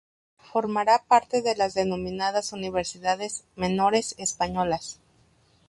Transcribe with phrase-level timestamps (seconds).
[0.51, 4.97] Formará parte de las denominadas universidades "menores" españolas.